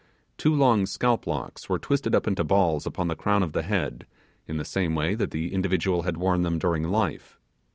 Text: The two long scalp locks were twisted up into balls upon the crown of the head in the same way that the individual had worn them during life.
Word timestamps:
The 0.37 0.41
two 0.41 0.55
long 0.55 0.87
scalp 0.87 1.27
locks 1.27 1.69
were 1.69 1.77
twisted 1.77 2.15
up 2.15 2.25
into 2.27 2.43
balls 2.43 2.87
upon 2.87 3.07
the 3.07 3.15
crown 3.15 3.43
of 3.43 3.53
the 3.53 3.61
head 3.61 4.07
in 4.47 4.57
the 4.57 4.65
same 4.65 4.95
way 4.95 5.13
that 5.13 5.29
the 5.29 5.53
individual 5.53 6.01
had 6.01 6.17
worn 6.17 6.41
them 6.41 6.57
during 6.57 6.87
life. 6.89 7.39